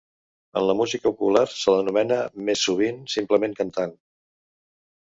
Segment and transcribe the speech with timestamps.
[0.61, 2.19] En la música popular se l'anomena,
[2.49, 3.99] més sovint, simplement cantant.